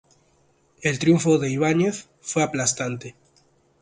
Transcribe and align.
El 0.81 0.97
triunfo 0.97 1.37
de 1.37 1.51
Ibáñez 1.51 2.09
fue 2.21 2.41
aplastante. 2.41 3.15